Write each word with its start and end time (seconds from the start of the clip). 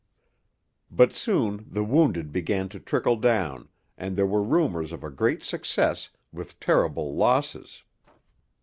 But 0.89 1.13
soon 1.13 1.67
the 1.69 1.83
wounded 1.83 2.31
began 2.31 2.69
to 2.69 2.79
trickle 2.79 3.17
down, 3.17 3.69
and 3.99 4.15
there 4.15 4.25
were 4.25 4.41
rumours 4.41 4.91
of 4.91 5.03
a 5.03 5.11
great 5.11 5.43
success 5.43 6.09
with 6.33 6.59
terrible 6.59 7.15
losses. 7.15 7.83